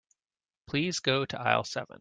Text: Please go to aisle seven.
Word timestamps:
Please 0.67 0.99
go 0.99 1.25
to 1.25 1.39
aisle 1.39 1.63
seven. 1.63 1.85